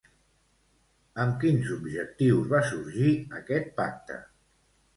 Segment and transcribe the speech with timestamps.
[1.23, 4.21] Amb quins objectius va sorgir aquest pacte?